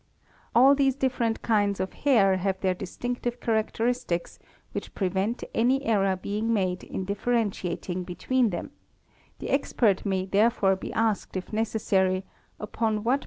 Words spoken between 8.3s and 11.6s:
them; the a expert may therefore be asked if